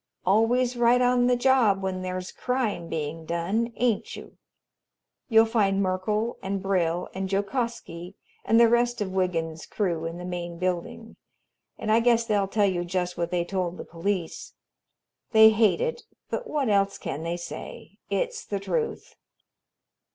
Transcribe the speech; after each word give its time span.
Always 0.25 0.75
right 0.75 0.99
on 0.99 1.27
the 1.27 1.35
job 1.35 1.83
when 1.83 2.01
there's 2.01 2.31
crime 2.31 2.89
being 2.89 3.23
done, 3.23 3.71
ain't 3.75 4.15
you? 4.15 4.35
You'll 5.29 5.45
find 5.45 5.79
Merkel 5.79 6.39
and 6.41 6.59
Brill 6.59 7.07
and 7.13 7.29
Jokosky 7.29 8.15
and 8.43 8.59
the 8.59 8.67
rest 8.67 8.99
of 8.99 9.11
Wiggins's 9.11 9.67
crew 9.67 10.05
in 10.07 10.17
the 10.17 10.25
main 10.25 10.57
building, 10.57 11.17
and 11.77 11.91
I 11.91 11.99
guess 11.99 12.25
they'll 12.25 12.47
tell 12.47 12.65
you 12.65 12.83
just 12.83 13.15
what 13.15 13.29
they 13.29 13.45
told 13.45 13.77
the 13.77 13.85
police. 13.85 14.53
They 15.33 15.51
hate 15.51 15.81
it, 15.81 16.01
but 16.31 16.47
what 16.49 16.67
else 16.67 16.97
can 16.97 17.21
they 17.21 17.37
say? 17.37 17.99
It's 18.09 18.43
the 18.43 18.59
truth." 18.59 19.13